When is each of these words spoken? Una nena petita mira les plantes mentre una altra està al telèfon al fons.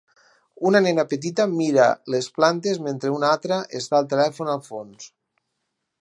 Una 0.69 0.79
nena 0.85 1.03
petita 1.11 1.45
mira 1.51 1.85
les 2.15 2.31
plantes 2.39 2.81
mentre 2.87 3.13
una 3.19 3.29
altra 3.35 3.61
està 3.81 4.01
al 4.01 4.11
telèfon 4.15 4.53
al 4.55 4.65
fons. 4.73 5.11